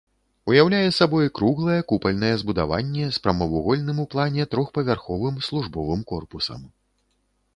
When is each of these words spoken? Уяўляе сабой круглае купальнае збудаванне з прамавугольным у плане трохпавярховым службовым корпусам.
Уяўляе 0.51 0.85
сабой 0.99 1.27
круглае 1.39 1.75
купальнае 1.91 2.31
збудаванне 2.43 3.05
з 3.17 3.21
прамавугольным 3.27 3.97
у 4.03 4.05
плане 4.15 4.47
трохпавярховым 4.55 5.35
службовым 5.49 6.01
корпусам. 6.13 6.61